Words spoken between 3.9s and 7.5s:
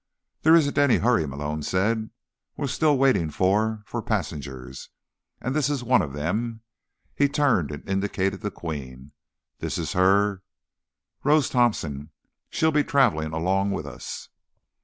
passengers. And this is one of them." He